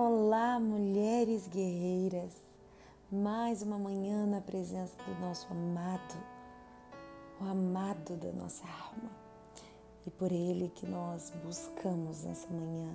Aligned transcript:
Olá, 0.00 0.60
mulheres 0.60 1.48
guerreiras! 1.48 2.32
Mais 3.10 3.62
uma 3.62 3.76
manhã 3.76 4.26
na 4.26 4.40
presença 4.40 4.94
do 5.02 5.20
nosso 5.20 5.48
amado, 5.50 6.14
o 7.40 7.44
amado 7.44 8.16
da 8.16 8.30
nossa 8.30 8.62
alma. 8.64 9.10
E 10.06 10.10
por 10.12 10.30
ele 10.30 10.68
que 10.68 10.86
nós 10.86 11.32
buscamos 11.44 12.22
nessa 12.22 12.46
manhã, 12.46 12.94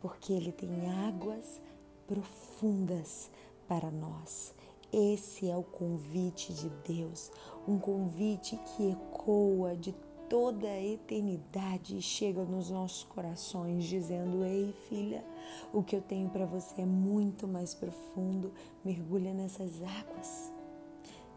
porque 0.00 0.32
ele 0.32 0.52
tem 0.52 0.70
águas 1.06 1.60
profundas 2.06 3.30
para 3.68 3.90
nós. 3.90 4.54
Esse 4.90 5.50
é 5.50 5.56
o 5.58 5.62
convite 5.62 6.54
de 6.54 6.70
Deus, 6.94 7.30
um 7.68 7.78
convite 7.78 8.56
que 8.56 8.92
ecoa 8.92 9.76
de 9.76 9.94
toda 10.30 10.68
a 10.68 10.80
eternidade 10.80 12.00
chega 12.00 12.44
nos 12.44 12.70
nossos 12.70 13.02
corações 13.02 13.84
dizendo: 13.84 14.44
Ei, 14.44 14.72
filha, 14.88 15.24
o 15.72 15.82
que 15.82 15.96
eu 15.96 16.00
tenho 16.00 16.30
para 16.30 16.46
você 16.46 16.82
é 16.82 16.86
muito 16.86 17.48
mais 17.48 17.74
profundo. 17.74 18.52
Mergulha 18.84 19.34
nessas 19.34 19.82
águas. 19.82 20.52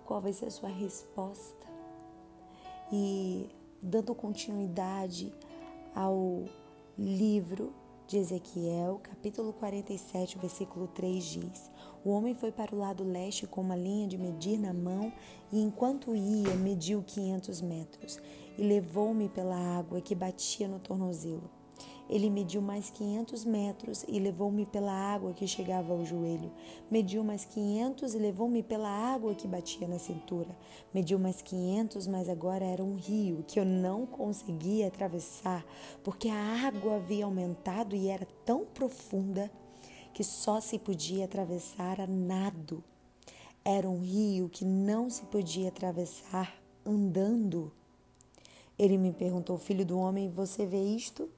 Qual 0.05 0.21
vai 0.21 0.31
ser 0.31 0.45
a 0.45 0.51
sua 0.51 0.69
resposta? 0.69 1.67
E 2.91 3.49
dando 3.81 4.13
continuidade 4.13 5.33
ao 5.95 6.45
livro 6.97 7.73
de 8.07 8.17
Ezequiel, 8.17 8.99
capítulo 9.01 9.53
47, 9.53 10.37
versículo 10.37 10.87
3 10.87 11.23
diz: 11.23 11.71
O 12.03 12.09
homem 12.09 12.35
foi 12.35 12.51
para 12.51 12.75
o 12.75 12.77
lado 12.77 13.03
leste 13.03 13.47
com 13.47 13.61
uma 13.61 13.75
linha 13.75 14.07
de 14.07 14.17
medir 14.17 14.57
na 14.59 14.73
mão 14.73 15.11
e, 15.51 15.61
enquanto 15.61 16.15
ia, 16.15 16.53
mediu 16.55 17.01
500 17.01 17.61
metros 17.61 18.19
e 18.57 18.61
levou-me 18.61 19.29
pela 19.29 19.57
água 19.57 20.01
que 20.01 20.13
batia 20.13 20.67
no 20.67 20.79
tornozelo. 20.79 21.49
Ele 22.09 22.29
mediu 22.29 22.61
mais 22.61 22.89
500 22.89 23.45
metros 23.45 24.05
e 24.07 24.19
levou-me 24.19 24.65
pela 24.65 24.91
água 24.91 25.33
que 25.33 25.47
chegava 25.47 25.93
ao 25.93 26.05
joelho. 26.05 26.51
Mediu 26.91 27.23
mais 27.23 27.45
500 27.45 28.13
e 28.13 28.17
levou-me 28.17 28.61
pela 28.61 28.89
água 28.89 29.33
que 29.33 29.47
batia 29.47 29.87
na 29.87 29.97
cintura. 29.97 30.55
Mediu 30.93 31.17
mais 31.17 31.41
500, 31.41 32.07
mas 32.07 32.27
agora 32.27 32.65
era 32.65 32.83
um 32.83 32.95
rio 32.95 33.43
que 33.47 33.59
eu 33.59 33.65
não 33.65 34.05
conseguia 34.05 34.87
atravessar, 34.87 35.65
porque 36.03 36.27
a 36.27 36.67
água 36.67 36.97
havia 36.97 37.25
aumentado 37.25 37.95
e 37.95 38.09
era 38.09 38.27
tão 38.45 38.65
profunda 38.65 39.49
que 40.13 40.23
só 40.23 40.59
se 40.59 40.77
podia 40.77 41.25
atravessar 41.25 41.99
a 41.99 42.05
nado. 42.05 42.83
Era 43.65 43.89
um 43.89 43.99
rio 43.99 44.49
que 44.49 44.65
não 44.65 45.09
se 45.09 45.23
podia 45.23 45.69
atravessar 45.69 46.53
andando. 46.85 47.71
Ele 48.77 48.97
me 48.97 49.13
perguntou, 49.13 49.57
filho 49.57 49.85
do 49.85 49.97
homem, 49.97 50.29
você 50.29 50.65
vê 50.65 50.81
isto? 50.81 51.29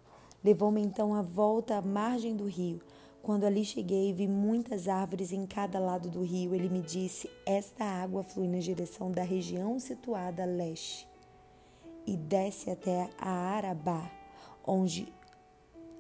Levou-me 0.46 0.80
então 0.80 1.16
à 1.16 1.24
volta 1.24 1.76
à 1.76 1.82
margem 1.82 2.36
do 2.36 2.46
rio. 2.46 2.80
Quando 3.24 3.46
ali 3.46 3.66
cheguei, 3.66 4.14
vi 4.14 4.28
muitas 4.28 4.88
árvores 4.88 5.32
em 5.32 5.44
cada 5.48 5.80
lado 5.80 6.08
do 6.08 6.22
rio. 6.22 6.54
Ele 6.54 6.70
me 6.70 6.84
disse: 6.84 7.28
Esta 7.48 7.84
água 7.84 8.22
flui 8.22 8.48
na 8.48 8.60
direção 8.60 9.10
da 9.10 9.24
região 9.24 9.80
situada 9.80 10.44
a 10.44 10.46
leste 10.46 11.08
e 12.06 12.16
desce 12.16 12.70
até 12.70 13.10
a 13.18 13.28
Arabá, 13.28 14.08
onde 14.64 15.12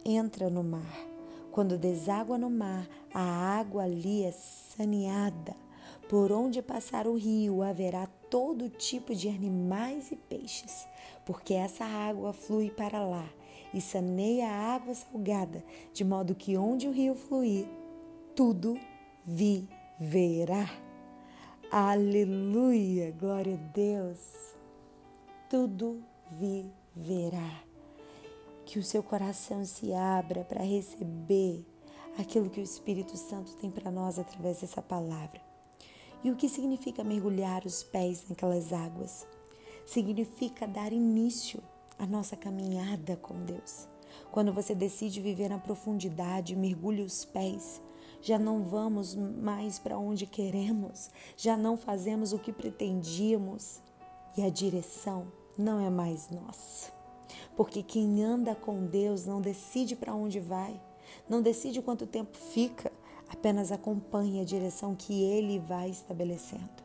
entra 0.05 0.47
no 0.47 0.63
mar. 0.63 0.95
Quando 1.51 1.75
deságua 1.75 2.37
no 2.37 2.51
mar, 2.51 2.87
a 3.11 3.23
água 3.57 3.85
ali 3.85 4.25
é 4.25 4.31
saneada. 4.31 5.55
Por 6.07 6.31
onde 6.31 6.61
passar 6.61 7.07
o 7.07 7.15
rio 7.15 7.63
haverá 7.63 8.05
todo 8.29 8.69
tipo 8.69 9.15
de 9.15 9.27
animais 9.27 10.11
e 10.11 10.15
peixes, 10.15 10.87
porque 11.25 11.55
essa 11.55 11.83
água 11.83 12.31
flui 12.31 12.69
para 12.69 13.03
lá 13.03 13.27
e 13.75 13.81
saneia 13.81 14.47
a 14.47 14.73
água 14.73 14.93
salgada, 14.95 15.61
de 15.91 16.05
modo 16.05 16.33
que 16.33 16.55
onde 16.55 16.87
o 16.87 16.91
rio 16.91 17.13
fluir, 17.13 17.67
tudo 18.33 18.79
viverá. 19.25 20.65
Aleluia, 21.69 23.11
glória 23.11 23.55
a 23.55 23.71
Deus. 23.73 24.19
Tudo 25.49 26.01
viverá. 26.31 27.63
Que 28.65 28.79
o 28.79 28.83
seu 28.83 29.03
coração 29.03 29.65
se 29.65 29.93
abra 29.93 30.45
para 30.45 30.63
receber 30.63 31.65
aquilo 32.17 32.49
que 32.49 32.61
o 32.61 32.63
Espírito 32.63 33.17
Santo 33.17 33.57
tem 33.57 33.69
para 33.69 33.91
nós 33.91 34.17
através 34.17 34.61
dessa 34.61 34.81
palavra. 34.81 35.41
E 36.23 36.31
o 36.31 36.35
que 36.37 36.47
significa 36.47 37.03
mergulhar 37.03 37.65
os 37.65 37.83
pés 37.83 38.25
naquelas 38.29 38.71
águas? 38.71 39.27
Significa 39.85 40.65
dar 40.65 40.93
início 40.93 41.61
à 41.97 42.05
nossa 42.05 42.35
caminhada 42.35 43.15
com 43.15 43.43
Deus. 43.43 43.87
Quando 44.31 44.53
você 44.53 44.73
decide 44.75 45.21
viver 45.21 45.49
na 45.49 45.57
profundidade, 45.57 46.55
mergulhe 46.55 47.01
os 47.01 47.25
pés, 47.25 47.81
já 48.21 48.39
não 48.39 48.63
vamos 48.63 49.15
mais 49.15 49.77
para 49.79 49.97
onde 49.97 50.25
queremos, 50.25 51.09
já 51.37 51.55
não 51.55 51.77
fazemos 51.77 52.33
o 52.33 52.39
que 52.39 52.51
pretendíamos 52.51 53.81
e 54.37 54.43
a 54.43 54.49
direção 54.49 55.27
não 55.57 55.79
é 55.79 55.89
mais 55.89 56.29
nossa. 56.29 56.91
Porque 57.55 57.81
quem 57.81 58.23
anda 58.23 58.55
com 58.55 58.85
Deus 58.85 59.25
não 59.25 59.39
decide 59.39 59.95
para 59.95 60.13
onde 60.13 60.39
vai, 60.39 60.79
não 61.29 61.41
decide 61.41 61.81
quanto 61.81 62.05
tempo 62.05 62.37
fica, 62.37 62.91
apenas 63.29 63.71
acompanhe 63.71 64.41
a 64.41 64.45
direção 64.45 64.95
que 64.95 65.23
ele 65.23 65.59
vai 65.59 65.89
estabelecendo. 65.89 66.83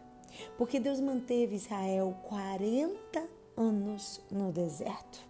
Porque 0.57 0.79
Deus 0.79 1.01
manteve 1.01 1.57
Israel 1.57 2.17
40 2.29 3.40
anos 3.57 4.21
no 4.31 4.53
deserto. 4.53 5.21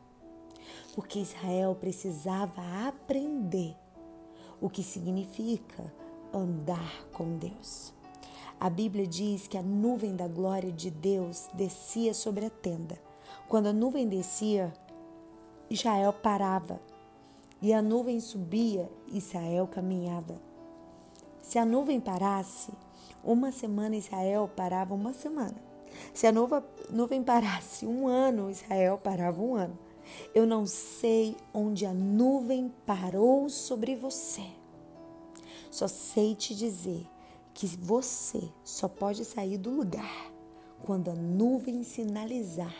Porque 0.94 1.20
Israel 1.20 1.74
precisava 1.74 2.62
aprender 2.86 3.76
o 4.60 4.68
que 4.68 4.82
significa 4.82 5.92
andar 6.32 7.06
com 7.12 7.36
Deus. 7.38 7.92
A 8.58 8.68
Bíblia 8.68 9.06
diz 9.06 9.48
que 9.48 9.56
a 9.56 9.62
nuvem 9.62 10.14
da 10.14 10.28
glória 10.28 10.70
de 10.70 10.90
Deus 10.90 11.48
descia 11.54 12.12
sobre 12.12 12.44
a 12.44 12.50
tenda. 12.50 13.00
Quando 13.48 13.68
a 13.68 13.72
nuvem 13.72 14.06
descia, 14.06 14.72
Israel 15.70 16.12
parava. 16.12 16.80
E 17.62 17.72
a 17.72 17.80
nuvem 17.80 18.20
subia, 18.20 18.90
Israel 19.08 19.66
caminhava. 19.66 20.40
Se 21.42 21.58
a 21.58 21.64
nuvem 21.64 22.00
parasse, 22.00 22.72
uma 23.24 23.50
semana 23.50 23.96
Israel 23.96 24.50
parava 24.54 24.94
uma 24.94 25.12
semana. 25.12 25.69
Se 26.12 26.26
a 26.26 26.32
nuvem 26.32 27.22
parasse 27.22 27.86
um 27.86 28.06
ano, 28.06 28.50
Israel 28.50 28.98
parava 28.98 29.40
um 29.40 29.54
ano. 29.54 29.78
Eu 30.34 30.46
não 30.46 30.66
sei 30.66 31.36
onde 31.54 31.86
a 31.86 31.92
nuvem 31.92 32.72
parou 32.84 33.48
sobre 33.48 33.94
você. 33.94 34.44
Só 35.70 35.86
sei 35.86 36.34
te 36.34 36.54
dizer 36.54 37.06
que 37.54 37.66
você 37.66 38.42
só 38.64 38.88
pode 38.88 39.24
sair 39.24 39.56
do 39.56 39.70
lugar 39.70 40.32
quando 40.82 41.10
a 41.10 41.14
nuvem 41.14 41.82
sinalizar 41.82 42.74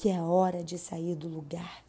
que 0.00 0.08
é 0.08 0.18
hora 0.18 0.64
de 0.64 0.78
sair 0.78 1.14
do 1.14 1.28
lugar. 1.28 1.84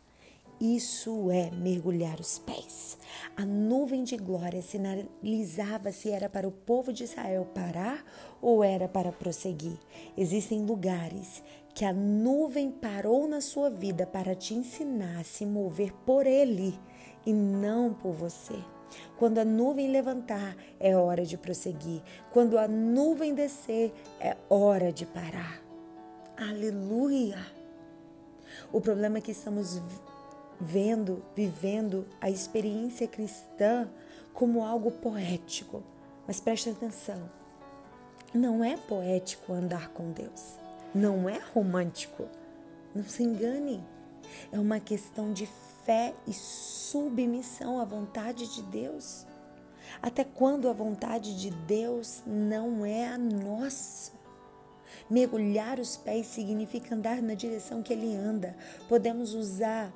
Isso 0.62 1.32
é 1.32 1.50
mergulhar 1.50 2.20
os 2.20 2.38
pés. 2.38 2.96
A 3.36 3.44
nuvem 3.44 4.04
de 4.04 4.16
glória 4.16 4.62
sinalizava 4.62 5.92
se 5.92 6.12
era 6.12 6.30
para 6.30 6.48
o 6.48 6.52
povo 6.52 6.94
de 6.94 7.04
Israel 7.04 7.48
parar 7.52 8.06
ou 8.40 8.64
era 8.64 8.88
para 8.88 9.12
prosseguir. 9.12 9.80
Existem 10.16 10.64
lugares 10.64 11.42
que 11.74 11.84
a 11.84 11.92
nuvem 11.92 12.70
parou 12.70 13.28
na 13.28 13.42
sua 13.42 13.72
vida 13.72 14.06
para 14.06 14.36
te 14.36 14.54
ensinar 14.54 15.22
a 15.22 15.24
se 15.24 15.48
mover 15.48 15.92
por 16.06 16.28
ele 16.28 16.80
e 17.26 17.34
não 17.34 17.92
por 17.92 18.12
você. 18.12 18.64
Quando 19.18 19.40
a 19.40 19.46
nuvem 19.46 19.90
levantar, 19.90 20.56
é 20.80 20.96
hora 20.96 21.26
de 21.26 21.40
prosseguir. 21.40 22.04
Quando 22.32 22.60
a 22.60 22.68
nuvem 22.68 23.34
descer, 23.34 23.92
é 24.20 24.38
hora 24.48 24.94
de 24.94 25.08
parar. 25.08 25.60
Aleluia! 26.38 27.40
O 28.72 28.80
problema 28.80 29.18
é 29.18 29.22
que 29.22 29.32
estamos 29.32 29.82
vendo, 30.62 31.24
vivendo 31.36 32.08
a 32.22 32.30
experiência 32.30 33.08
cristã 33.08 33.90
como 34.34 34.64
algo 34.64 34.92
poético. 34.92 35.84
Mas 36.28 36.40
preste 36.40 36.70
atenção, 36.70 37.30
não 38.34 38.64
é 38.64 38.78
poético 38.78 39.54
andar 39.54 39.90
com 39.90 40.12
Deus, 40.12 40.58
não 40.94 41.28
é 41.28 41.40
romântico. 41.54 42.28
Não 42.94 43.04
se 43.06 43.24
engane, 43.24 43.84
é 44.52 44.60
uma 44.60 44.80
questão 44.80 45.32
de 45.32 45.48
fé 45.86 46.14
e 46.28 46.34
submissão 46.34 47.80
à 47.80 47.86
vontade 47.86 48.54
de 48.54 48.62
Deus. 48.64 49.26
Até 50.02 50.24
quando 50.24 50.70
a 50.70 50.74
vontade 50.74 51.40
de 51.40 51.50
Deus 51.50 52.22
não 52.26 52.86
é 52.86 53.08
a 53.08 53.18
nossa? 53.18 54.12
Mergulhar 55.10 55.80
os 55.80 55.98
pés 55.98 56.28
significa 56.28 56.96
andar 56.96 57.22
na 57.22 57.34
direção 57.34 57.82
que 57.82 57.92
ele 57.92 58.16
anda. 58.16 58.56
Podemos 58.88 59.34
usar 59.34 59.92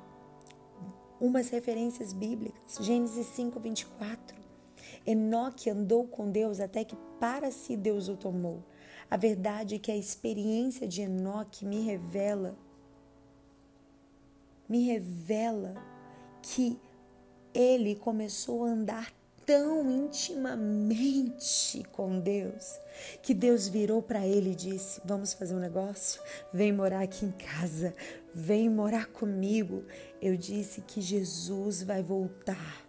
umas 1.20 1.50
referências 1.50 2.12
bíblicas. 2.12 2.78
Gênesis 2.80 3.26
5, 3.26 3.58
24. 3.60 4.36
Enoque 5.06 5.70
andou 5.70 6.06
com 6.06 6.30
Deus 6.30 6.60
até 6.60 6.84
que 6.84 6.96
para 7.20 7.50
si 7.50 7.76
Deus 7.76 8.08
o 8.08 8.16
tomou. 8.16 8.62
A 9.10 9.16
verdade 9.16 9.76
é 9.76 9.78
que 9.78 9.92
a 9.92 9.96
experiência 9.96 10.86
de 10.88 11.02
Enoque 11.02 11.64
me 11.64 11.80
revela, 11.82 12.56
me 14.68 14.84
revela 14.84 15.74
que 16.42 16.78
ele 17.54 17.94
começou 17.94 18.64
a 18.64 18.68
andar 18.68 19.12
tão 19.46 19.88
intimamente 19.88 21.84
com 21.92 22.18
Deus 22.18 22.78
que 23.22 23.32
Deus 23.32 23.68
virou 23.68 24.02
para 24.02 24.26
ele 24.26 24.50
e 24.50 24.56
disse: 24.56 25.00
Vamos 25.04 25.32
fazer 25.32 25.54
um 25.54 25.60
negócio? 25.60 26.20
Vem 26.52 26.72
morar 26.72 27.02
aqui 27.02 27.24
em 27.24 27.30
casa, 27.30 27.94
vem 28.38 28.68
morar 28.68 29.06
comigo. 29.06 29.82
Eu 30.20 30.36
disse 30.36 30.82
que 30.82 31.00
Jesus 31.00 31.82
vai 31.82 32.02
voltar 32.02 32.84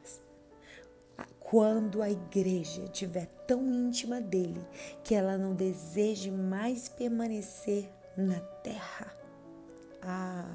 quando 1.40 2.02
a 2.02 2.12
igreja 2.12 2.84
estiver 2.84 3.28
tão 3.48 3.66
íntima 3.72 4.20
dele 4.20 4.62
que 5.06 5.16
ela 5.16 5.38
não 5.38 5.56
deseje 5.56 6.30
mais 6.30 6.90
permanecer 6.90 7.90
na 8.18 8.42
terra. 8.62 9.16
Ah, 10.02 10.54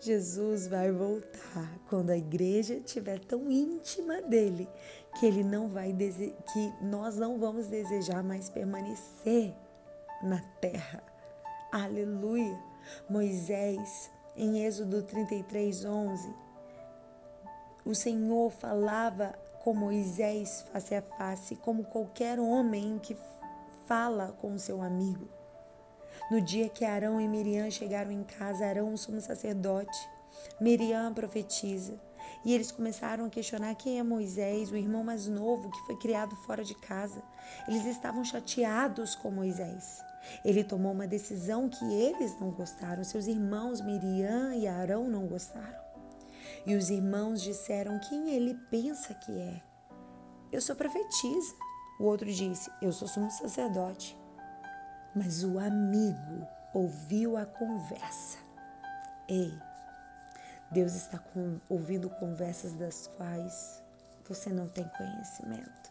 Jesus 0.00 0.66
vai 0.66 0.90
voltar 0.90 1.78
quando 1.90 2.08
a 2.08 2.16
igreja 2.16 2.76
estiver 2.76 3.18
tão 3.18 3.50
íntima 3.50 4.22
dele 4.22 4.66
que 5.18 5.26
ele 5.26 5.44
não 5.44 5.68
vai 5.68 5.92
que 5.92 6.72
nós 6.82 7.18
não 7.18 7.38
vamos 7.38 7.66
desejar 7.66 8.22
mais 8.22 8.48
permanecer 8.48 9.54
na 10.22 10.40
terra. 10.58 11.02
Aleluia. 11.70 12.69
Moisés, 13.08 14.10
em 14.36 14.64
Êxodo 14.64 15.02
33, 15.02 15.84
11, 15.84 16.34
o 17.84 17.94
Senhor 17.94 18.50
falava 18.50 19.34
com 19.62 19.74
Moisés 19.74 20.64
face 20.72 20.94
a 20.94 21.02
face, 21.02 21.56
como 21.56 21.84
qualquer 21.84 22.38
homem 22.38 22.98
que 22.98 23.16
fala 23.86 24.32
com 24.40 24.56
seu 24.58 24.82
amigo. 24.82 25.28
No 26.30 26.40
dia 26.40 26.68
que 26.68 26.84
Arão 26.84 27.20
e 27.20 27.26
Miriam 27.26 27.70
chegaram 27.70 28.12
em 28.12 28.22
casa, 28.22 28.64
Arão, 28.64 28.96
sumo 28.96 29.20
sacerdote, 29.20 29.98
Miriam 30.60 31.12
profetiza. 31.12 31.98
E 32.44 32.54
eles 32.54 32.70
começaram 32.70 33.26
a 33.26 33.30
questionar 33.30 33.74
quem 33.74 33.98
é 33.98 34.02
Moisés, 34.02 34.70
o 34.70 34.76
irmão 34.76 35.02
mais 35.02 35.26
novo 35.26 35.70
que 35.70 35.80
foi 35.86 35.96
criado 35.96 36.34
fora 36.36 36.64
de 36.64 36.74
casa. 36.74 37.22
Eles 37.66 37.84
estavam 37.84 38.24
chateados 38.24 39.14
com 39.14 39.30
Moisés. 39.30 40.02
Ele 40.44 40.62
tomou 40.62 40.92
uma 40.92 41.06
decisão 41.06 41.68
que 41.68 41.84
eles 41.84 42.38
não 42.40 42.50
gostaram, 42.50 43.02
seus 43.04 43.26
irmãos 43.26 43.80
Miriam 43.80 44.54
e 44.54 44.66
Arão 44.66 45.08
não 45.08 45.26
gostaram. 45.26 45.80
E 46.66 46.74
os 46.74 46.90
irmãos 46.90 47.40
disseram 47.40 47.98
quem 48.00 48.30
ele 48.30 48.54
pensa 48.70 49.14
que 49.14 49.32
é. 49.38 49.62
Eu 50.52 50.60
sou 50.60 50.76
profetisa. 50.76 51.54
O 51.98 52.04
outro 52.04 52.30
disse: 52.30 52.70
Eu 52.82 52.92
sou 52.92 53.08
sumo 53.08 53.30
sacerdote. 53.30 54.18
Mas 55.14 55.42
o 55.42 55.58
amigo 55.58 56.46
ouviu 56.74 57.36
a 57.36 57.44
conversa. 57.44 58.38
Ei, 59.28 59.52
Deus 60.70 60.94
está 60.94 61.18
com, 61.18 61.58
ouvindo 61.68 62.08
conversas 62.10 62.72
das 62.72 63.06
quais 63.16 63.82
você 64.28 64.50
não 64.50 64.68
tem 64.68 64.88
conhecimento. 64.96 65.90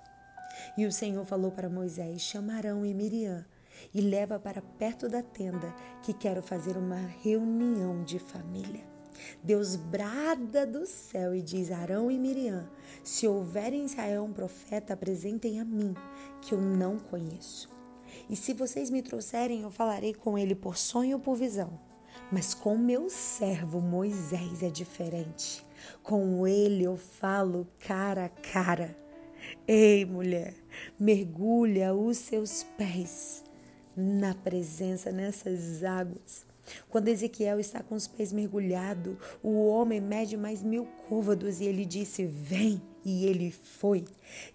E 0.77 0.85
o 0.85 0.91
Senhor 0.91 1.25
falou 1.25 1.51
para 1.51 1.69
Moisés: 1.69 2.21
chamarão 2.21 2.85
e 2.85 2.93
Miriam 2.93 3.45
e 3.93 4.01
leva 4.01 4.39
para 4.39 4.61
perto 4.61 5.07
da 5.07 5.21
tenda, 5.21 5.73
que 6.01 6.13
quero 6.13 6.41
fazer 6.41 6.77
uma 6.77 6.99
reunião 7.21 8.03
de 8.03 8.19
família. 8.19 8.89
Deus 9.43 9.75
brada 9.75 10.65
do 10.65 10.85
céu 10.85 11.35
e 11.35 11.41
diz: 11.41 11.71
Arão 11.71 12.09
e 12.09 12.17
Miriam, 12.17 12.69
se 13.03 13.27
houver 13.27 13.73
em 13.73 13.85
Israel 13.85 14.23
um 14.23 14.33
profeta, 14.33 14.93
apresentem 14.93 15.59
a 15.59 15.65
mim, 15.65 15.93
que 16.41 16.53
eu 16.53 16.61
não 16.61 16.97
conheço. 16.97 17.69
E 18.29 18.35
se 18.35 18.53
vocês 18.53 18.89
me 18.89 19.01
trouxerem, 19.01 19.61
eu 19.61 19.71
falarei 19.71 20.13
com 20.13 20.37
ele 20.37 20.55
por 20.55 20.77
sonho 20.77 21.17
ou 21.17 21.23
por 21.23 21.35
visão. 21.35 21.79
Mas 22.31 22.53
com 22.53 22.77
meu 22.77 23.09
servo 23.09 23.81
Moisés 23.81 24.61
é 24.61 24.69
diferente. 24.69 25.65
Com 26.03 26.45
ele 26.45 26.83
eu 26.83 26.95
falo 26.95 27.67
cara 27.79 28.25
a 28.25 28.29
cara. 28.29 28.95
Ei, 29.67 30.05
mulher, 30.05 30.53
mergulha 30.99 31.93
os 31.93 32.17
seus 32.17 32.63
pés 32.77 33.43
na 33.95 34.33
presença, 34.33 35.12
nessas 35.12 35.83
águas. 35.83 36.45
Quando 36.89 37.07
Ezequiel 37.07 37.59
está 37.59 37.81
com 37.81 37.95
os 37.95 38.07
pés 38.07 38.31
mergulhados, 38.31 39.18
o 39.41 39.68
homem 39.68 40.00
mede 40.00 40.38
mais 40.38 40.62
mil 40.62 40.86
côvados 41.07 41.59
e 41.59 41.65
ele 41.65 41.86
disse: 41.86 42.25
Vem. 42.25 42.81
E 43.06 43.25
ele 43.25 43.50
foi. 43.50 44.03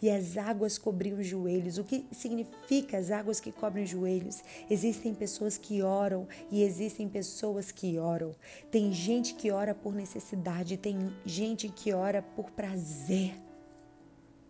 E 0.03 0.11
as 0.11 0.37
águas 0.37 0.77
cobriam 0.77 1.19
os 1.19 1.27
joelhos. 1.27 1.79
O 1.79 1.83
que 1.83 2.07
significa 2.13 2.99
as 2.99 3.11
águas 3.11 3.41
que 3.41 3.51
cobrem 3.51 3.85
os 3.85 3.91
joelhos? 3.91 4.43
Existem 4.69 5.15
pessoas 5.15 5.57
que 5.57 5.83
oram 5.83 6.29
e 6.51 6.63
existem 6.63 7.09
pessoas 7.09 7.73
que 7.73 7.99
oram. 7.99 8.35
Tem 8.71 8.93
gente 8.93 9.35
que 9.35 9.51
ora 9.51 9.75
por 9.75 9.95
necessidade, 9.95 10.77
tem 10.77 11.11
gente 11.25 11.71
que 11.71 11.95
ora 11.95 12.21
por 12.21 12.51
prazer. 12.51 13.35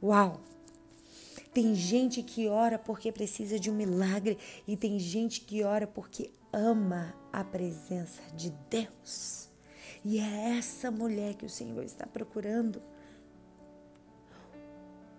Uau! 0.02 0.40
Tem 1.54 1.72
gente 1.72 2.20
que 2.20 2.48
ora 2.48 2.76
porque 2.76 3.12
precisa 3.12 3.60
de 3.60 3.70
um 3.70 3.74
milagre 3.74 4.36
e 4.66 4.76
tem 4.76 4.98
gente 4.98 5.42
que 5.42 5.62
ora 5.62 5.86
porque 5.86 6.32
ama 6.52 7.14
a 7.32 7.44
presença 7.44 8.20
de 8.34 8.50
Deus. 8.68 9.48
E 10.04 10.18
é 10.18 10.58
essa 10.58 10.90
mulher 10.90 11.34
que 11.34 11.46
o 11.46 11.48
Senhor 11.48 11.84
está 11.84 12.08
procurando. 12.08 12.82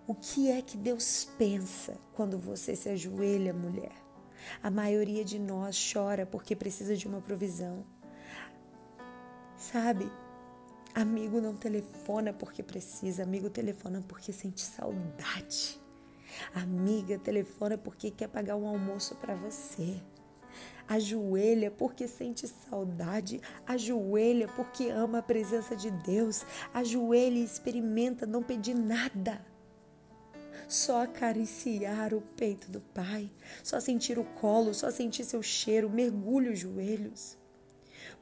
O 0.06 0.14
que 0.14 0.50
é 0.50 0.60
que 0.60 0.76
Deus 0.76 1.26
pensa 1.38 1.96
quando 2.14 2.38
você 2.38 2.76
se 2.76 2.90
ajoelha, 2.90 3.54
mulher? 3.54 3.92
A 4.62 4.70
maioria 4.70 5.24
de 5.24 5.38
nós 5.38 5.90
chora 5.92 6.26
porque 6.26 6.54
precisa 6.54 6.94
de 6.94 7.08
uma 7.08 7.22
provisão. 7.22 7.82
Sabe? 9.56 10.12
Amigo 10.94 11.40
não 11.40 11.56
telefona 11.56 12.32
porque 12.34 12.62
precisa, 12.62 13.22
amigo 13.22 13.48
telefona 13.48 14.04
porque 14.06 14.34
sente 14.34 14.60
saudade. 14.60 15.85
Amiga, 16.54 17.18
telefona 17.18 17.76
porque 17.76 18.10
quer 18.10 18.28
pagar 18.28 18.56
um 18.56 18.66
almoço 18.66 19.14
para 19.16 19.34
você. 19.34 20.00
Ajoelha 20.88 21.70
porque 21.70 22.06
sente 22.06 22.46
saudade. 22.46 23.40
Ajoelha 23.66 24.48
porque 24.48 24.88
ama 24.88 25.18
a 25.18 25.22
presença 25.22 25.74
de 25.74 25.90
Deus. 25.90 26.44
Ajoelha 26.72 27.38
e 27.38 27.44
experimenta 27.44 28.24
não 28.26 28.42
pedir 28.42 28.74
nada. 28.74 29.44
Só 30.68 31.02
acariciar 31.02 32.12
o 32.12 32.20
peito 32.20 32.70
do 32.70 32.80
Pai, 32.80 33.30
só 33.62 33.78
sentir 33.78 34.18
o 34.18 34.24
colo, 34.24 34.74
só 34.74 34.90
sentir 34.90 35.24
seu 35.24 35.40
cheiro, 35.40 35.88
mergulhe 35.88 36.48
os 36.48 36.58
joelhos. 36.58 37.38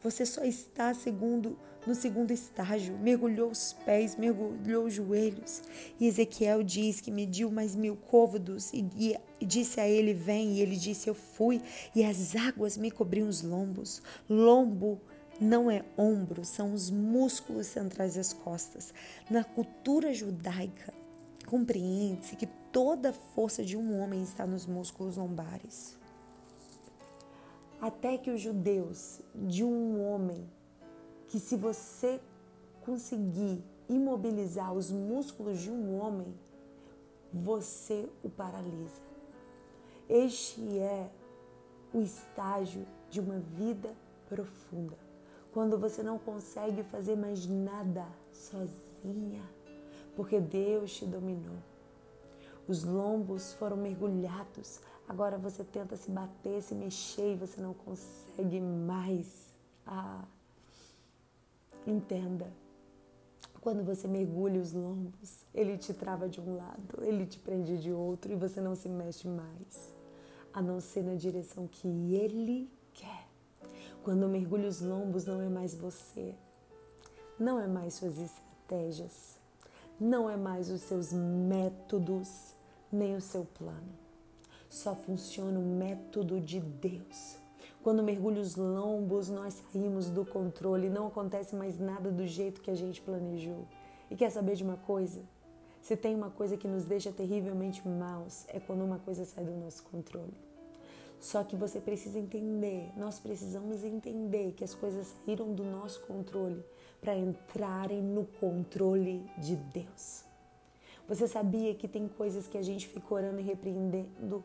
Você 0.02 0.24
só 0.26 0.44
está 0.44 0.92
segundo 0.94 1.58
no 1.86 1.94
segundo 1.94 2.30
estágio, 2.30 2.96
mergulhou 2.98 3.50
os 3.50 3.74
pés, 3.84 4.16
mergulhou 4.16 4.86
os 4.86 4.94
joelhos. 4.94 5.62
E 6.00 6.06
Ezequiel 6.06 6.62
diz 6.62 7.00
que 7.00 7.10
mediu 7.10 7.50
mais 7.50 7.76
mil 7.76 7.94
côvados 7.94 8.72
e, 8.72 8.86
e, 8.96 9.16
e 9.40 9.44
disse 9.44 9.80
a 9.80 9.88
ele: 9.88 10.14
Vem. 10.14 10.54
E 10.54 10.60
ele 10.60 10.76
disse: 10.76 11.08
Eu 11.08 11.14
fui. 11.14 11.60
E 11.94 12.02
as 12.02 12.34
águas 12.34 12.76
me 12.78 12.90
cobriam 12.90 13.28
os 13.28 13.42
lombos. 13.42 14.02
Lombo 14.28 14.98
não 15.40 15.70
é 15.70 15.84
ombro, 15.98 16.44
são 16.44 16.72
os 16.72 16.90
músculos 16.90 17.66
centrais 17.66 18.14
das 18.14 18.32
costas. 18.32 18.94
Na 19.28 19.44
cultura 19.44 20.12
judaica, 20.12 20.94
compreende-se 21.46 22.36
que 22.36 22.46
toda 22.72 23.10
a 23.10 23.12
força 23.12 23.64
de 23.64 23.76
um 23.76 24.00
homem 24.00 24.22
está 24.22 24.46
nos 24.46 24.66
músculos 24.66 25.16
lombares. 25.16 25.96
Até 27.80 28.16
que 28.16 28.30
os 28.30 28.40
judeus 28.40 29.20
de 29.34 29.62
um 29.64 30.02
homem 30.02 30.48
que 31.28 31.38
se 31.38 31.56
você 31.56 32.20
conseguir 32.82 33.62
imobilizar 33.88 34.72
os 34.72 34.90
músculos 34.90 35.60
de 35.60 35.70
um 35.70 35.98
homem, 35.98 36.34
você 37.32 38.08
o 38.22 38.30
paralisa. 38.30 39.02
Este 40.08 40.78
é 40.78 41.10
o 41.92 42.00
estágio 42.00 42.86
de 43.10 43.20
uma 43.20 43.38
vida 43.38 43.94
profunda. 44.28 44.96
Quando 45.52 45.78
você 45.78 46.02
não 46.02 46.18
consegue 46.18 46.82
fazer 46.82 47.16
mais 47.16 47.46
nada 47.46 48.06
sozinha, 48.32 49.42
porque 50.16 50.40
Deus 50.40 50.94
te 50.96 51.06
dominou. 51.06 51.56
Os 52.66 52.84
lombos 52.84 53.52
foram 53.54 53.76
mergulhados. 53.76 54.80
Agora 55.08 55.36
você 55.38 55.62
tenta 55.62 55.96
se 55.96 56.10
bater, 56.10 56.62
se 56.62 56.74
mexer 56.74 57.32
e 57.32 57.36
você 57.36 57.60
não 57.60 57.74
consegue 57.74 58.60
mais. 58.60 59.52
Ah, 59.86 60.24
Entenda, 61.86 62.50
quando 63.60 63.84
você 63.84 64.08
mergulha 64.08 64.58
os 64.58 64.72
lombos, 64.72 65.44
ele 65.54 65.76
te 65.76 65.92
trava 65.92 66.26
de 66.26 66.40
um 66.40 66.56
lado, 66.56 67.04
ele 67.04 67.26
te 67.26 67.38
prende 67.38 67.76
de 67.76 67.92
outro 67.92 68.32
e 68.32 68.34
você 68.34 68.58
não 68.58 68.74
se 68.74 68.88
mexe 68.88 69.28
mais, 69.28 69.92
a 70.50 70.62
não 70.62 70.80
ser 70.80 71.02
na 71.02 71.14
direção 71.14 71.68
que 71.68 71.86
ele 71.86 72.70
quer. 72.94 73.28
Quando 74.02 74.26
mergulha 74.26 74.66
os 74.66 74.80
lombos, 74.80 75.26
não 75.26 75.42
é 75.42 75.48
mais 75.50 75.74
você, 75.74 76.34
não 77.38 77.60
é 77.60 77.66
mais 77.66 77.92
suas 77.94 78.18
estratégias, 78.18 79.38
não 80.00 80.30
é 80.30 80.38
mais 80.38 80.70
os 80.70 80.80
seus 80.80 81.12
métodos, 81.12 82.54
nem 82.90 83.14
o 83.14 83.20
seu 83.20 83.44
plano. 83.44 84.03
Só 84.74 84.96
funciona 84.96 85.58
o 85.58 85.62
método 85.62 86.40
de 86.40 86.58
Deus 86.58 87.44
quando 87.84 88.02
mergulha 88.02 88.40
os 88.40 88.56
lombos, 88.56 89.28
nós 89.28 89.62
saímos 89.70 90.08
do 90.08 90.24
controle, 90.24 90.88
não 90.88 91.06
acontece 91.06 91.54
mais 91.54 91.78
nada 91.78 92.10
do 92.10 92.26
jeito 92.26 92.62
que 92.62 92.70
a 92.70 92.74
gente 92.74 93.02
planejou. 93.02 93.68
E 94.10 94.16
quer 94.16 94.30
saber 94.30 94.56
de 94.56 94.64
uma 94.64 94.78
coisa? 94.78 95.20
Se 95.82 95.94
tem 95.94 96.14
uma 96.14 96.30
coisa 96.30 96.56
que 96.56 96.66
nos 96.66 96.86
deixa 96.86 97.12
terrivelmente 97.12 97.86
maus, 97.86 98.46
é 98.48 98.58
quando 98.58 98.82
uma 98.82 98.98
coisa 98.98 99.26
sai 99.26 99.44
do 99.44 99.52
nosso 99.52 99.82
controle. 99.82 100.32
Só 101.20 101.44
que 101.44 101.54
você 101.54 101.78
precisa 101.78 102.18
entender, 102.18 102.90
nós 102.96 103.18
precisamos 103.18 103.84
entender 103.84 104.52
que 104.52 104.64
as 104.64 104.74
coisas 104.74 105.14
saíram 105.26 105.52
do 105.52 105.62
nosso 105.62 106.00
controle 106.06 106.64
para 107.02 107.14
entrarem 107.14 108.00
no 108.00 108.24
controle 108.40 109.30
de 109.36 109.56
Deus. 109.56 110.24
Você 111.06 111.28
sabia 111.28 111.74
que 111.74 111.86
tem 111.86 112.08
coisas 112.08 112.46
que 112.46 112.56
a 112.56 112.62
gente 112.62 112.88
fica 112.88 113.14
orando 113.14 113.40
e 113.40 113.42
repreendendo 113.42 114.42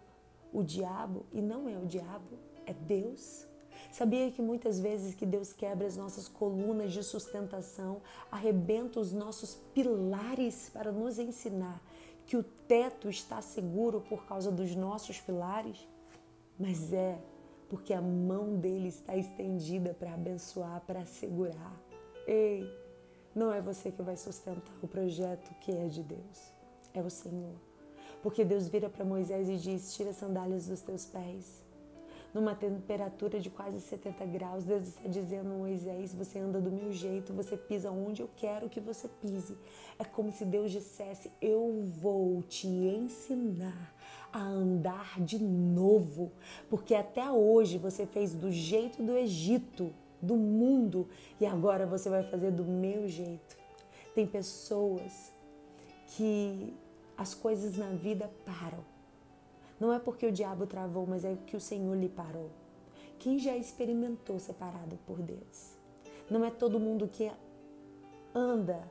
o 0.53 0.63
diabo 0.63 1.25
e 1.31 1.41
não 1.41 1.69
é 1.69 1.77
o 1.77 1.85
diabo, 1.85 2.37
é 2.65 2.73
Deus? 2.73 3.47
Sabia 3.91 4.29
que 4.31 4.41
muitas 4.41 4.79
vezes 4.79 5.15
que 5.15 5.25
Deus 5.25 5.51
quebra 5.51 5.87
as 5.87 5.97
nossas 5.97 6.27
colunas 6.27 6.91
de 6.91 7.03
sustentação, 7.03 8.01
arrebenta 8.31 8.99
os 8.99 9.11
nossos 9.11 9.55
pilares 9.73 10.69
para 10.69 10.91
nos 10.91 11.17
ensinar 11.17 11.81
que 12.25 12.37
o 12.37 12.43
teto 12.43 13.09
está 13.09 13.41
seguro 13.41 14.01
por 14.01 14.25
causa 14.25 14.51
dos 14.51 14.75
nossos 14.75 15.19
pilares? 15.19 15.87
Mas 16.59 16.93
é 16.93 17.19
porque 17.69 17.93
a 17.93 18.01
mão 18.01 18.55
dele 18.57 18.89
está 18.89 19.15
estendida 19.15 19.93
para 19.93 20.13
abençoar, 20.13 20.81
para 20.85 21.05
segurar. 21.05 21.75
Ei, 22.27 22.71
não 23.33 23.51
é 23.51 23.61
você 23.61 23.91
que 23.91 24.01
vai 24.01 24.17
sustentar 24.17 24.73
o 24.81 24.87
projeto 24.87 25.53
que 25.61 25.71
é 25.71 25.87
de 25.87 26.03
Deus, 26.03 26.51
é 26.93 27.01
o 27.01 27.09
Senhor. 27.09 27.68
Porque 28.21 28.43
Deus 28.43 28.67
vira 28.67 28.89
para 28.89 29.05
Moisés 29.05 29.47
e 29.49 29.57
diz: 29.57 29.93
Tira 29.93 30.09
as 30.09 30.17
sandálias 30.17 30.67
dos 30.67 30.81
teus 30.81 31.05
pés 31.05 31.69
numa 32.33 32.53
temperatura 32.53 33.39
de 33.39 33.49
quase 33.49 33.79
70 33.79 34.25
graus. 34.25 34.63
Deus 34.63 34.87
está 34.87 35.07
dizendo, 35.07 35.49
Moisés, 35.49 36.13
você 36.13 36.39
anda 36.39 36.59
do 36.59 36.71
meu 36.71 36.91
jeito, 36.91 37.33
você 37.33 37.57
pisa 37.57 37.91
onde 37.91 38.21
eu 38.21 38.29
quero 38.35 38.69
que 38.69 38.79
você 38.79 39.07
pise. 39.07 39.57
É 39.97 40.03
como 40.03 40.31
se 40.31 40.45
Deus 40.45 40.71
dissesse: 40.71 41.31
Eu 41.41 41.83
vou 42.01 42.41
te 42.43 42.67
ensinar 42.67 43.95
a 44.31 44.41
andar 44.41 45.19
de 45.21 45.39
novo, 45.39 46.31
porque 46.69 46.93
até 46.93 47.29
hoje 47.31 47.77
você 47.77 48.05
fez 48.05 48.33
do 48.33 48.51
jeito 48.51 49.01
do 49.01 49.17
Egito, 49.17 49.91
do 50.21 50.35
mundo, 50.35 51.07
e 51.39 51.45
agora 51.45 51.87
você 51.87 52.09
vai 52.09 52.23
fazer 52.23 52.51
do 52.51 52.63
meu 52.63 53.07
jeito. 53.07 53.57
Tem 54.13 54.27
pessoas 54.27 55.31
que 56.05 56.75
as 57.19 57.35
coisas 57.35 57.77
na 57.77 57.89
vida 57.89 58.31
param 58.45 58.83
não 59.79 59.93
é 59.93 59.99
porque 59.99 60.25
o 60.25 60.31
diabo 60.31 60.67
travou, 60.67 61.07
mas 61.07 61.23
é 61.23 61.37
que 61.47 61.55
o 61.55 61.59
Senhor 61.59 61.95
lhe 61.95 62.09
parou. 62.09 62.49
Quem 63.17 63.39
já 63.39 63.55
experimentou 63.55 64.37
separado 64.39 64.99
por 65.07 65.21
Deus? 65.21 65.73
Não 66.29 66.43
é 66.43 66.51
todo 66.51 66.79
mundo 66.79 67.07
que 67.07 67.31
anda 68.35 68.89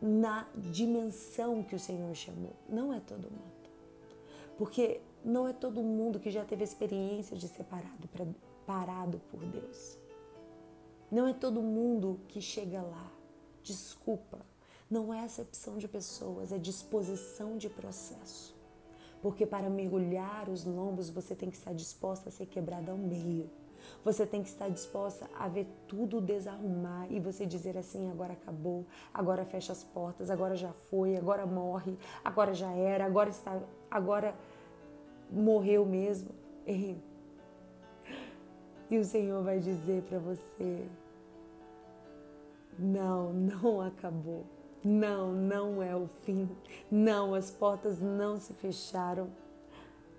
na 0.00 0.46
dimensão 0.56 1.62
que 1.62 1.74
o 1.74 1.80
Senhor 1.80 2.14
chamou. 2.14 2.54
Não 2.68 2.94
é 2.94 3.00
todo 3.00 3.24
mundo. 3.24 3.54
Porque 4.56 5.00
não 5.24 5.48
é 5.48 5.52
todo 5.52 5.82
mundo 5.82 6.20
que 6.20 6.30
já 6.30 6.44
teve 6.44 6.62
experiência 6.62 7.36
de 7.36 7.48
ser 7.48 7.64
parado, 7.64 8.06
pra, 8.08 8.26
parado 8.64 9.20
por 9.30 9.40
Deus. 9.40 9.98
Não 11.10 11.26
é 11.26 11.32
todo 11.32 11.60
mundo 11.60 12.20
que 12.28 12.40
chega 12.40 12.82
lá. 12.82 13.10
Desculpa, 13.62 14.44
não 14.94 15.12
é 15.12 15.24
acepção 15.24 15.76
de 15.76 15.88
pessoas, 15.88 16.52
é 16.52 16.58
disposição 16.58 17.58
de 17.58 17.68
processo. 17.68 18.54
Porque 19.20 19.44
para 19.44 19.68
mergulhar 19.68 20.48
os 20.48 20.64
lombos 20.64 21.10
você 21.10 21.34
tem 21.34 21.50
que 21.50 21.56
estar 21.56 21.74
disposta 21.74 22.28
a 22.28 22.32
ser 22.32 22.46
quebrada 22.46 22.92
ao 22.92 22.98
meio. 22.98 23.50
Você 24.04 24.24
tem 24.24 24.40
que 24.40 24.48
estar 24.48 24.68
disposta 24.68 25.28
a 25.36 25.48
ver 25.48 25.66
tudo 25.88 26.20
desarrumar 26.20 27.10
e 27.10 27.18
você 27.18 27.44
dizer 27.44 27.76
assim: 27.76 28.08
agora 28.10 28.34
acabou, 28.34 28.86
agora 29.12 29.44
fecha 29.44 29.72
as 29.72 29.82
portas, 29.82 30.30
agora 30.30 30.54
já 30.54 30.72
foi, 30.88 31.16
agora 31.16 31.44
morre, 31.44 31.98
agora 32.24 32.54
já 32.54 32.70
era, 32.70 33.04
agora 33.04 33.30
está, 33.30 33.60
agora 33.90 34.34
morreu 35.30 35.84
mesmo. 35.84 36.30
E 38.90 38.98
o 38.98 39.04
Senhor 39.04 39.42
vai 39.42 39.58
dizer 39.58 40.02
para 40.02 40.18
você: 40.18 40.86
não, 42.78 43.32
não 43.32 43.80
acabou. 43.80 44.44
Não, 44.84 45.32
não 45.32 45.82
é 45.82 45.96
o 45.96 46.06
fim. 46.24 46.48
Não, 46.90 47.34
as 47.34 47.50
portas 47.50 48.00
não 48.00 48.38
se 48.38 48.52
fecharam. 48.52 49.28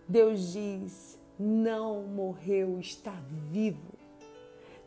Deus 0.08 0.52
diz: 0.54 1.20
não 1.38 2.04
morreu, 2.04 2.80
está 2.80 3.14
vivo. 3.52 3.94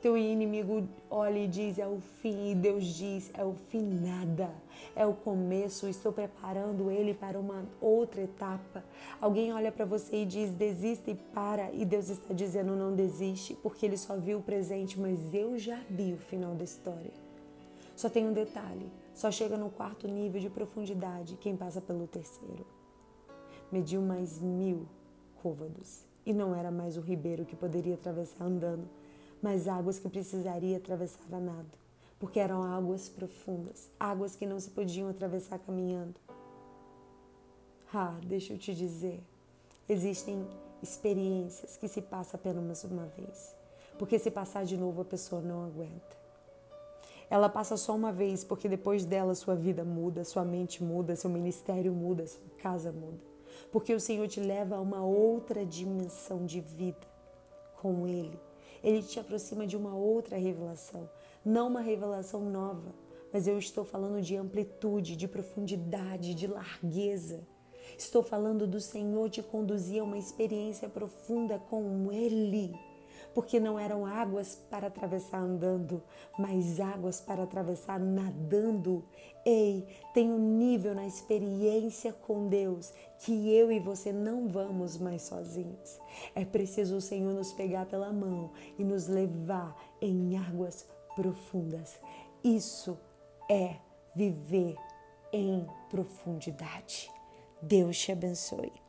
Teu 0.00 0.16
inimigo 0.16 0.88
olha 1.11 1.38
e 1.38 1.49
diz: 1.49 1.78
é 1.78 1.87
o 1.87 2.00
fim, 2.20 2.50
e 2.50 2.54
Deus 2.54 2.85
diz: 2.85 3.30
é 3.35 3.44
o 3.44 3.54
fim 3.68 3.82
nada, 3.82 4.50
é 4.94 5.04
o 5.04 5.12
começo. 5.12 5.88
Estou 5.88 6.12
preparando 6.12 6.90
ele 6.90 7.14
para 7.14 7.38
uma 7.38 7.64
outra 7.80 8.23
etapa. 8.23 8.85
Alguém 9.20 9.52
olha 9.52 9.73
para 9.73 9.85
você 9.85 10.23
e 10.23 10.26
diz: 10.26 10.50
desista 10.50 11.11
e 11.11 11.14
para, 11.14 11.70
e 11.73 11.85
Deus 11.85 12.08
está 12.08 12.32
dizendo: 12.32 12.76
não 12.76 12.94
desiste, 12.94 13.54
porque 13.62 13.87
ele 13.87 13.97
só 13.97 14.16
viu 14.16 14.38
o 14.38 14.42
presente, 14.42 14.99
mas 14.99 15.35
eu 15.35 15.58
já 15.58 15.80
vi 15.90 16.12
o 16.12 16.18
final 16.18 16.54
da 16.54 16.64
história. 16.64 17.12
Só 17.97 18.08
tem 18.08 18.26
um 18.26 18.32
detalhe: 18.32 18.87
só 19.18 19.32
chega 19.32 19.56
no 19.56 19.68
quarto 19.68 20.06
nível 20.06 20.40
de 20.40 20.48
profundidade 20.48 21.37
quem 21.40 21.56
passa 21.56 21.80
pelo 21.80 22.06
terceiro. 22.06 22.64
Mediu 23.70 24.00
mais 24.00 24.40
mil 24.40 24.87
côvados 25.42 26.04
e 26.25 26.32
não 26.32 26.54
era 26.54 26.70
mais 26.70 26.96
o 26.96 27.00
ribeiro 27.00 27.44
que 27.44 27.56
poderia 27.56 27.94
atravessar 27.94 28.44
andando, 28.44 28.88
mas 29.42 29.66
águas 29.66 29.98
que 29.98 30.08
precisaria 30.08 30.76
atravessar 30.76 31.34
a 31.34 31.40
nado, 31.40 31.76
porque 32.20 32.38
eram 32.38 32.62
águas 32.62 33.08
profundas, 33.08 33.90
águas 33.98 34.37
que 34.37 34.46
não 34.46 34.60
se 34.60 34.70
podiam 34.70 35.08
atravessar 35.08 35.58
caminhando. 35.58 36.14
Ah, 37.92 38.16
deixa 38.25 38.52
eu 38.52 38.58
te 38.58 38.72
dizer, 38.72 39.20
existem 39.88 40.46
experiências 40.80 41.76
que 41.76 41.88
se 41.88 42.02
passa 42.02 42.37
apenas 42.37 42.84
uma 42.84 43.06
vez, 43.06 43.52
porque 43.98 44.16
se 44.16 44.30
passar 44.30 44.64
de 44.64 44.76
novo 44.76 45.00
a 45.00 45.04
pessoa 45.04 45.42
não 45.42 45.64
aguenta. 45.64 46.17
Ela 47.30 47.49
passa 47.49 47.76
só 47.76 47.94
uma 47.94 48.11
vez, 48.11 48.42
porque 48.42 48.68
depois 48.68 49.04
dela 49.04 49.35
sua 49.35 49.54
vida 49.54 49.85
muda, 49.85 50.25
sua 50.25 50.44
mente 50.44 50.82
muda, 50.82 51.14
seu 51.14 51.28
ministério 51.28 51.92
muda, 51.92 52.26
sua 52.26 52.49
casa 52.58 52.90
muda. 52.90 53.20
Porque 53.70 53.92
o 53.92 54.00
Senhor 54.00 54.26
te 54.28 54.40
leva 54.40 54.76
a 54.76 54.80
uma 54.80 55.04
outra 55.04 55.64
dimensão 55.66 56.47
de 56.47 56.61
vida 56.61 57.06
com 57.80 58.06
Ele. 58.06 58.38
Ele 58.82 59.02
te 59.02 59.20
aproxima 59.20 59.66
de 59.66 59.76
uma 59.76 59.94
outra 59.94 60.38
revelação, 60.38 61.08
não 61.44 61.68
uma 61.68 61.80
revelação 61.80 62.49
nova, 62.49 62.94
mas 63.32 63.47
eu 63.47 63.58
estou 63.58 63.85
falando 63.85 64.23
de 64.23 64.37
amplitude, 64.37 65.16
de 65.16 65.28
profundidade, 65.28 66.35
de 66.35 66.47
largueza. 66.47 67.47
Estou 67.99 68.23
falando 68.23 68.66
do 68.66 68.80
Senhor 68.80 69.28
te 69.28 69.42
conduzir 69.42 70.00
a 70.00 70.04
uma 70.04 70.16
experiência 70.16 70.88
profunda 70.88 71.58
com 71.58 72.11
Ele 72.11 72.73
porque 73.38 73.61
não 73.61 73.78
eram 73.78 74.04
águas 74.04 74.57
para 74.68 74.88
atravessar 74.88 75.38
andando, 75.38 76.02
mas 76.37 76.80
águas 76.80 77.21
para 77.21 77.45
atravessar 77.45 78.00
nadando. 78.00 79.04
Ei, 79.45 79.87
tem 80.12 80.28
um 80.28 80.59
nível 80.59 80.92
na 80.92 81.07
experiência 81.07 82.12
com 82.12 82.49
Deus 82.49 82.92
que 83.21 83.54
eu 83.54 83.71
e 83.71 83.78
você 83.78 84.12
não 84.12 84.49
vamos 84.49 84.99
mais 84.99 85.23
sozinhos. 85.23 86.00
É 86.35 86.45
preciso 86.45 86.97
o 86.97 87.00
Senhor 87.00 87.33
nos 87.33 87.52
pegar 87.52 87.87
pela 87.87 88.12
mão 88.12 88.50
e 88.76 88.83
nos 88.83 89.07
levar 89.07 89.73
em 90.00 90.37
águas 90.37 90.85
profundas. 91.14 91.97
Isso 92.42 92.99
é 93.49 93.76
viver 94.16 94.75
em 95.33 95.64
profundidade. 95.88 97.09
Deus 97.62 97.97
te 97.97 98.11
abençoe. 98.11 98.88